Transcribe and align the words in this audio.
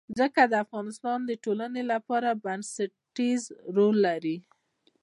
ځمکه 0.17 0.43
د 0.47 0.53
افغانستان 0.65 1.19
د 1.25 1.31
ټولنې 1.43 1.81
لپاره 1.91 2.29
بنسټيز 2.43 3.41
رول 3.75 3.95
لري. 4.07 4.37